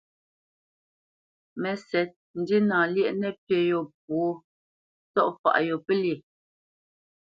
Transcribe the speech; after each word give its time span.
Mə́sɛ̌t, 1.61 2.09
ndína 2.39 2.75
lyéʼ 2.93 3.11
nəpí 3.21 3.55
yô 3.71 3.79
pwô, 4.03 4.21
ntsɔ̂faʼ 5.07 5.57
yô 5.67 5.75
pə́lyê. 5.85 6.15